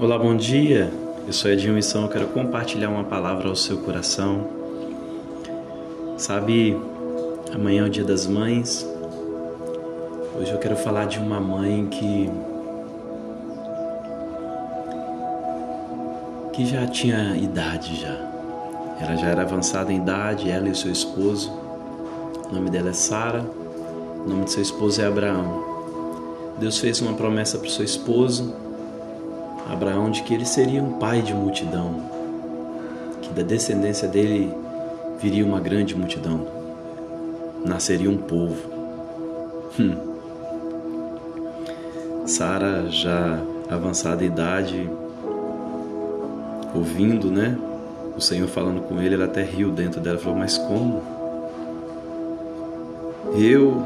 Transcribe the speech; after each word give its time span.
Olá, 0.00 0.18
bom 0.18 0.34
dia. 0.34 0.90
Eu 1.26 1.32
sou 1.34 1.50
Edinho 1.50 1.74
Missão, 1.74 2.04
eu 2.04 2.08
quero 2.08 2.26
compartilhar 2.28 2.88
uma 2.88 3.04
palavra 3.04 3.50
ao 3.50 3.54
seu 3.54 3.76
coração. 3.82 4.48
Sabe, 6.16 6.74
amanhã 7.52 7.84
é 7.84 7.86
o 7.86 7.90
Dia 7.90 8.02
das 8.02 8.26
Mães. 8.26 8.88
Hoje 10.40 10.52
eu 10.52 10.58
quero 10.58 10.74
falar 10.74 11.04
de 11.04 11.18
uma 11.18 11.38
mãe 11.38 11.86
que 11.88 12.30
que 16.54 16.64
já 16.64 16.86
tinha 16.86 17.36
idade 17.36 18.00
já. 18.00 18.16
Ela 19.02 19.16
já 19.16 19.26
era 19.26 19.42
avançada 19.42 19.92
em 19.92 19.96
idade, 19.98 20.50
ela 20.50 20.66
e 20.66 20.74
seu 20.74 20.90
esposo. 20.90 21.52
O 22.50 22.54
nome 22.54 22.70
dela 22.70 22.88
é 22.88 22.94
Sara. 22.94 23.44
O 24.24 24.26
nome 24.26 24.44
de 24.44 24.52
seu 24.52 24.62
esposo 24.62 25.02
é 25.02 25.06
Abraão. 25.06 25.62
Deus 26.58 26.78
fez 26.78 27.02
uma 27.02 27.12
promessa 27.12 27.58
para 27.58 27.68
o 27.68 27.70
seu 27.70 27.84
esposo 27.84 28.69
Abraão 29.68 30.10
de 30.10 30.22
que 30.22 30.34
ele 30.34 30.44
seria 30.44 30.82
um 30.82 30.94
pai 30.94 31.22
de 31.22 31.34
multidão, 31.34 32.02
que 33.22 33.30
da 33.30 33.42
descendência 33.42 34.08
dele 34.08 34.54
viria 35.20 35.44
uma 35.44 35.60
grande 35.60 35.94
multidão, 35.94 36.46
nasceria 37.64 38.10
um 38.10 38.16
povo. 38.16 38.70
Hum. 39.78 40.10
Sara, 42.26 42.88
já 42.88 43.40
avançada 43.68 44.24
idade, 44.24 44.88
ouvindo, 46.74 47.30
né? 47.30 47.58
O 48.16 48.20
Senhor 48.20 48.48
falando 48.48 48.82
com 48.82 49.00
ele, 49.00 49.14
ela 49.14 49.24
até 49.24 49.42
riu 49.42 49.70
dentro 49.70 50.00
dela, 50.00 50.18
falou: 50.18 50.38
Mas 50.38 50.58
como? 50.58 51.02
Eu 53.34 53.84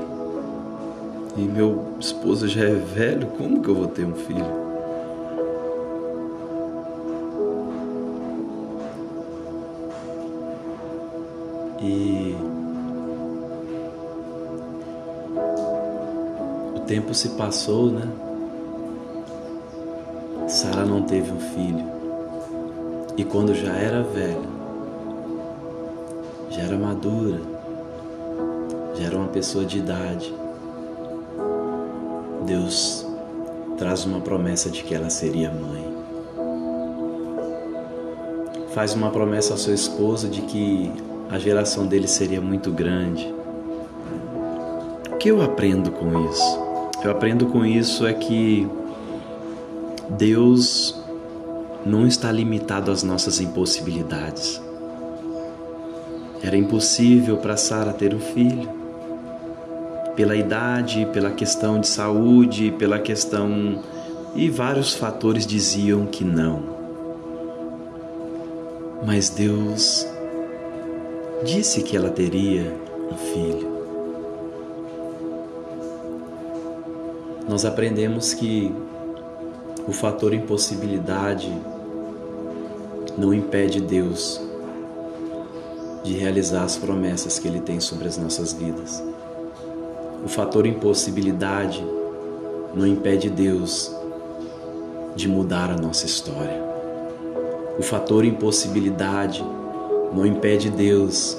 e 1.36 1.42
meu 1.42 1.94
esposo 2.00 2.48
já 2.48 2.64
é 2.64 2.74
velho, 2.74 3.26
como 3.38 3.62
que 3.62 3.68
eu 3.68 3.74
vou 3.74 3.86
ter 3.86 4.04
um 4.04 4.14
filho? 4.14 4.73
Tempo 16.84 17.14
se 17.14 17.30
passou, 17.30 17.90
né? 17.90 18.08
Sara 20.48 20.84
não 20.84 21.02
teve 21.02 21.30
um 21.32 21.40
filho. 21.40 21.84
E 23.16 23.24
quando 23.24 23.54
já 23.54 23.72
era 23.72 24.02
velha, 24.02 24.48
já 26.50 26.62
era 26.62 26.76
madura, 26.76 27.40
já 28.94 29.06
era 29.06 29.16
uma 29.16 29.28
pessoa 29.28 29.64
de 29.64 29.78
idade, 29.78 30.34
Deus 32.44 33.06
traz 33.78 34.04
uma 34.04 34.20
promessa 34.20 34.68
de 34.68 34.82
que 34.82 34.94
ela 34.94 35.10
seria 35.10 35.50
mãe. 35.50 35.94
Faz 38.74 38.94
uma 38.94 39.10
promessa 39.10 39.52
ao 39.52 39.58
seu 39.58 39.74
esposo 39.74 40.28
de 40.28 40.42
que 40.42 40.92
a 41.30 41.38
geração 41.38 41.86
dele 41.86 42.08
seria 42.08 42.40
muito 42.40 42.70
grande. 42.70 43.32
O 45.12 45.16
que 45.16 45.30
eu 45.30 45.40
aprendo 45.40 45.90
com 45.92 46.28
isso? 46.28 46.63
Eu 47.04 47.10
aprendo 47.10 47.44
com 47.48 47.66
isso 47.66 48.06
é 48.06 48.14
que 48.14 48.66
Deus 50.16 50.98
não 51.84 52.06
está 52.06 52.32
limitado 52.32 52.90
às 52.90 53.02
nossas 53.02 53.42
impossibilidades. 53.42 54.58
Era 56.42 56.56
impossível 56.56 57.36
para 57.36 57.58
Sara 57.58 57.92
ter 57.92 58.14
um 58.14 58.20
filho. 58.20 58.70
Pela 60.16 60.34
idade, 60.34 61.06
pela 61.12 61.30
questão 61.30 61.78
de 61.78 61.88
saúde, 61.88 62.74
pela 62.78 62.98
questão. 62.98 63.82
E 64.34 64.48
vários 64.48 64.94
fatores 64.94 65.46
diziam 65.46 66.06
que 66.06 66.24
não. 66.24 66.62
Mas 69.04 69.28
Deus 69.28 70.06
disse 71.44 71.82
que 71.82 71.94
ela 71.98 72.08
teria 72.08 72.74
um 73.12 73.16
filho. 73.16 73.73
Nós 77.48 77.66
aprendemos 77.66 78.32
que 78.32 78.74
o 79.86 79.92
fator 79.92 80.32
impossibilidade 80.32 81.52
não 83.18 83.34
impede 83.34 83.82
Deus 83.82 84.40
de 86.02 86.14
realizar 86.14 86.64
as 86.64 86.76
promessas 86.76 87.38
que 87.38 87.46
Ele 87.46 87.60
tem 87.60 87.80
sobre 87.80 88.08
as 88.08 88.16
nossas 88.16 88.54
vidas. 88.54 89.02
O 90.24 90.28
fator 90.28 90.66
impossibilidade 90.66 91.84
não 92.74 92.86
impede 92.86 93.28
Deus 93.28 93.94
de 95.14 95.28
mudar 95.28 95.70
a 95.70 95.76
nossa 95.76 96.06
história. 96.06 96.62
O 97.78 97.82
fator 97.82 98.24
impossibilidade 98.24 99.44
não 100.14 100.24
impede 100.24 100.70
Deus 100.70 101.36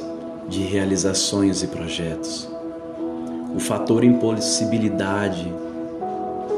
de 0.48 0.62
realizar 0.62 1.16
sonhos 1.16 1.64
e 1.64 1.68
projetos. 1.68 2.48
O 3.56 3.60
fator 3.60 4.04
impossibilidade 4.04 5.65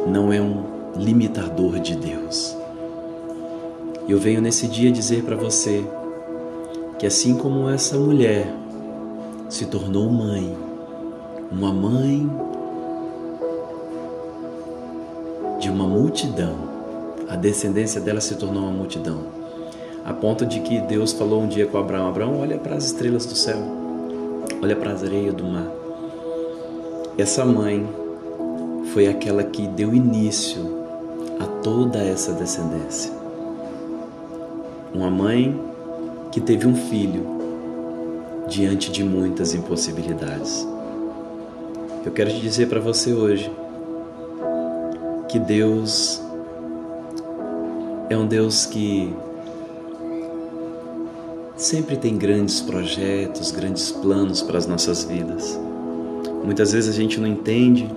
não 0.07 0.31
é 0.31 0.41
um 0.41 0.63
limitador 0.95 1.79
de 1.79 1.95
Deus. 1.95 2.55
Eu 4.07 4.17
venho 4.17 4.41
nesse 4.41 4.67
dia 4.67 4.91
dizer 4.91 5.23
para 5.23 5.35
você 5.35 5.85
que 6.97 7.05
assim 7.05 7.35
como 7.35 7.69
essa 7.69 7.97
mulher 7.97 8.53
se 9.49 9.65
tornou 9.65 10.09
mãe, 10.09 10.57
uma 11.51 11.73
mãe 11.73 12.29
de 15.59 15.69
uma 15.69 15.85
multidão, 15.85 16.55
a 17.27 17.35
descendência 17.35 17.99
dela 17.99 18.21
se 18.21 18.35
tornou 18.35 18.63
uma 18.63 18.71
multidão 18.71 19.37
a 20.07 20.13
ponto 20.13 20.45
de 20.45 20.61
que 20.61 20.79
Deus 20.79 21.11
falou 21.11 21.41
um 21.41 21.47
dia 21.49 21.67
com 21.67 21.77
Abraão: 21.77 22.07
Abraão, 22.07 22.39
olha 22.39 22.57
para 22.57 22.75
as 22.75 22.85
estrelas 22.85 23.25
do 23.25 23.35
céu, 23.35 23.57
olha 24.63 24.73
para 24.73 24.93
as 24.93 25.03
areias 25.03 25.33
do 25.33 25.43
mar. 25.43 25.67
Essa 27.17 27.43
mãe 27.43 27.85
foi 28.97 29.07
aquela 29.07 29.43
que 29.43 29.67
deu 29.67 29.93
início 29.93 30.59
a 31.39 31.45
toda 31.61 31.99
essa 31.99 32.33
descendência. 32.33 33.13
Uma 34.91 35.11
mãe 35.11 35.55
que 36.31 36.41
teve 36.41 36.65
um 36.65 36.75
filho 36.75 37.23
diante 38.47 38.91
de 38.91 39.03
muitas 39.03 39.53
impossibilidades. 39.53 40.67
Eu 42.03 42.11
quero 42.11 42.31
te 42.31 42.39
dizer 42.39 42.69
para 42.69 42.79
você 42.79 43.13
hoje 43.13 43.51
que 45.29 45.37
Deus 45.37 46.19
é 48.09 48.17
um 48.17 48.25
Deus 48.25 48.65
que 48.65 49.13
sempre 51.55 51.97
tem 51.97 52.17
grandes 52.17 52.61
projetos, 52.61 53.51
grandes 53.51 53.91
planos 53.91 54.41
para 54.41 54.57
as 54.57 54.65
nossas 54.65 55.03
vidas. 55.03 55.55
Muitas 56.43 56.71
vezes 56.71 56.89
a 56.89 56.97
gente 56.97 57.19
não 57.19 57.27
entende 57.27 57.87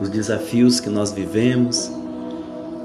os 0.00 0.08
desafios 0.08 0.80
que 0.80 0.88
nós 0.88 1.12
vivemos. 1.12 1.90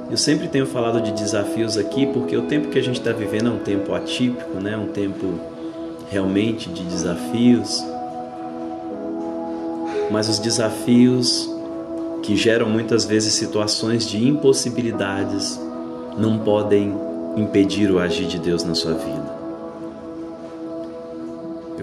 Eu 0.10 0.18
sempre 0.18 0.48
tenho 0.48 0.66
falado 0.66 1.02
de 1.02 1.12
desafios 1.12 1.78
aqui 1.78 2.06
porque 2.08 2.36
o 2.36 2.44
tempo 2.44 2.70
que 2.70 2.80
a 2.80 2.84
gente 2.84 3.00
está 3.00 3.12
vivendo 3.12 3.48
é 3.48 3.52
um 3.52 3.60
tempo 3.60 3.94
atípico, 3.94 4.60
né? 4.60 4.76
um 4.78 4.88
tempo 4.88 5.40
realmente 6.10 6.70
de 6.70 6.84
desafios. 6.84 7.84
Mas 10.12 10.28
os 10.28 10.40
desafios 10.40 11.50
que 12.24 12.36
geram 12.36 12.68
muitas 12.68 13.06
vezes 13.06 13.34
situações 13.34 14.08
de 14.08 14.28
impossibilidades 14.28 15.60
não 16.18 16.40
podem 16.40 16.94
impedir 17.38 17.92
o 17.92 18.00
agir 18.00 18.28
de 18.28 18.40
Deus 18.40 18.64
na 18.64 18.74
sua 18.74 18.94
vida. 18.94 19.40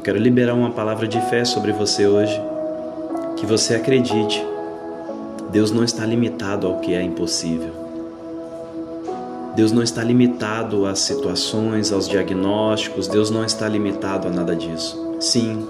Quero 0.06 0.20
liberar 0.20 0.54
uma 0.54 0.70
palavra 0.70 1.08
de 1.08 1.20
fé 1.22 1.44
sobre 1.44 1.72
você 1.72 2.06
hoje. 2.06 2.40
Que 3.36 3.44
você 3.44 3.74
acredite. 3.74 4.40
Deus 5.50 5.70
não 5.70 5.84
está 5.84 6.04
limitado 6.04 6.66
ao 6.66 6.80
que 6.80 6.94
é 6.94 7.02
impossível. 7.02 7.86
Deus 9.54 9.72
não 9.72 9.82
está 9.82 10.02
limitado 10.04 10.84
às 10.84 10.98
situações, 10.98 11.90
aos 11.90 12.08
diagnósticos. 12.08 13.08
Deus 13.08 13.30
não 13.30 13.44
está 13.44 13.66
limitado 13.66 14.28
a 14.28 14.30
nada 14.30 14.54
disso. 14.54 15.16
Sim, 15.18 15.66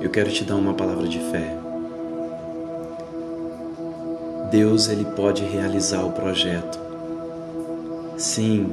eu 0.00 0.08
quero 0.08 0.30
te 0.30 0.42
dar 0.42 0.56
uma 0.56 0.72
palavra 0.72 1.06
de 1.06 1.18
fé. 1.18 1.54
Deus 4.50 4.88
ele 4.88 5.04
pode 5.04 5.44
realizar 5.44 6.02
o 6.04 6.12
projeto. 6.12 6.78
Sim, 8.16 8.72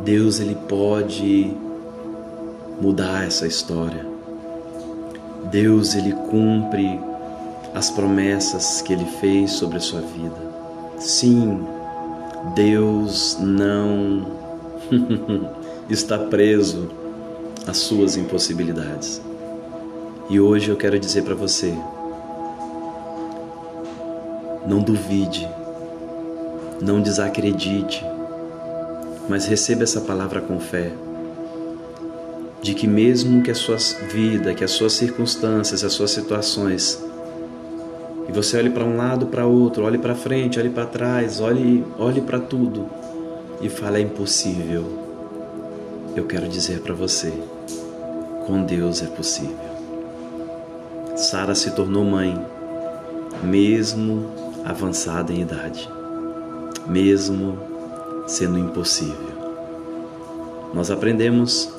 Deus 0.00 0.40
ele 0.40 0.56
pode 0.68 1.56
mudar 2.80 3.26
essa 3.26 3.46
história. 3.46 4.04
Deus 5.50 5.94
ele 5.94 6.12
cumpre 6.12 7.00
as 7.74 7.90
promessas 7.90 8.80
que 8.80 8.92
ele 8.92 9.04
fez 9.20 9.50
sobre 9.50 9.78
a 9.78 9.80
sua 9.80 10.00
vida. 10.00 10.36
Sim, 10.96 11.66
Deus 12.54 13.36
não 13.40 14.28
está 15.90 16.16
preso 16.18 16.88
às 17.66 17.78
suas 17.78 18.16
impossibilidades. 18.16 19.20
E 20.30 20.38
hoje 20.38 20.70
eu 20.70 20.76
quero 20.76 20.98
dizer 21.00 21.22
para 21.22 21.34
você: 21.34 21.74
não 24.66 24.80
duvide, 24.80 25.48
não 26.80 27.02
desacredite, 27.02 28.04
mas 29.28 29.46
receba 29.46 29.82
essa 29.82 30.00
palavra 30.00 30.40
com 30.40 30.60
fé. 30.60 30.92
De 32.62 32.72
que 32.72 32.86
mesmo 32.86 33.42
que 33.42 33.50
a 33.50 33.54
sua 33.54 33.76
vida, 34.10 34.54
que 34.54 34.64
as 34.64 34.70
suas 34.70 34.94
circunstâncias, 34.94 35.84
as 35.84 35.92
suas 35.92 36.12
situações, 36.12 36.98
e 38.28 38.32
você 38.32 38.56
olhe 38.56 38.70
para 38.70 38.84
um 38.84 38.96
lado, 38.96 39.26
para 39.26 39.46
outro, 39.46 39.84
olhe 39.84 39.98
para 39.98 40.14
frente, 40.14 40.58
olhe 40.58 40.70
para 40.70 40.86
trás, 40.86 41.40
olhe, 41.40 41.84
olhe 41.98 42.20
para 42.20 42.38
tudo 42.38 42.88
e 43.60 43.68
fale 43.68 43.98
é 43.98 44.00
impossível. 44.00 44.84
Eu 46.14 46.26
quero 46.26 46.48
dizer 46.48 46.80
para 46.80 46.94
você, 46.94 47.32
com 48.46 48.62
Deus 48.62 49.02
é 49.02 49.06
possível. 49.06 49.74
Sara 51.16 51.54
se 51.54 51.70
tornou 51.70 52.04
mãe, 52.04 52.38
mesmo 53.42 54.30
avançada 54.64 55.32
em 55.32 55.40
idade, 55.40 55.88
mesmo 56.86 57.58
sendo 58.26 58.58
impossível. 58.58 59.34
Nós 60.72 60.90
aprendemos 60.90 61.72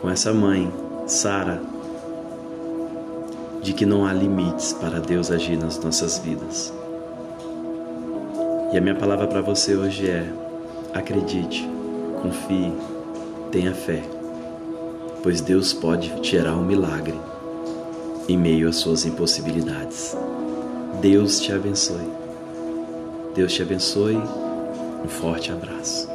com 0.00 0.10
essa 0.10 0.32
mãe, 0.32 0.72
Sara, 1.06 1.62
de 3.62 3.72
que 3.72 3.86
não 3.86 4.06
há 4.06 4.12
limites 4.12 4.72
para 4.72 5.00
Deus 5.00 5.30
agir 5.30 5.56
nas 5.56 5.78
nossas 5.78 6.18
vidas. 6.18 6.72
E 8.72 8.78
a 8.78 8.80
minha 8.80 8.94
palavra 8.94 9.26
para 9.26 9.40
você 9.40 9.74
hoje 9.76 10.08
é: 10.08 10.26
acredite, 10.94 11.68
confie, 12.22 12.72
tenha 13.50 13.74
fé, 13.74 14.02
pois 15.22 15.40
Deus 15.40 15.72
pode 15.72 16.12
gerar 16.22 16.56
um 16.56 16.64
milagre 16.64 17.18
em 18.28 18.36
meio 18.36 18.68
às 18.68 18.76
suas 18.76 19.04
impossibilidades. 19.04 20.16
Deus 21.00 21.40
te 21.40 21.52
abençoe. 21.52 22.08
Deus 23.34 23.52
te 23.52 23.62
abençoe. 23.62 24.16
Um 24.16 25.08
forte 25.08 25.50
abraço. 25.50 26.09